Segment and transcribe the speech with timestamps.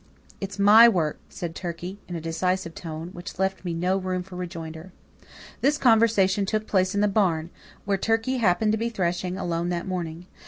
[0.39, 4.35] "It's my work," said Turkey, in a decisive tone, which left me no room for
[4.35, 4.91] rejoinder.
[5.61, 7.51] This conversation took place in the barn,
[7.85, 10.25] where Turkey happened to be thrashing alone that morning.